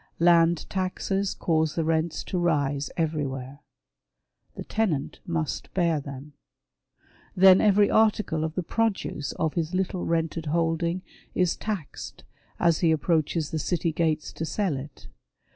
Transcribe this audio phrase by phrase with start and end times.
[0.17, 3.59] Land taxes cause the rents to rise everywhere.
[4.55, 6.33] The tenant must bear them.
[7.35, 11.03] Then every article of the produce of his little rented holding
[11.35, 12.23] is taxed
[12.59, 15.07] as he approaches the city gates to sell it.